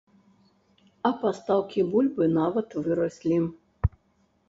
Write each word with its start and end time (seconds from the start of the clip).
А 1.09 1.11
пастаўкі 1.19 1.87
бульбы 1.93 2.33
нават 2.41 2.69
выраслі. 2.83 3.43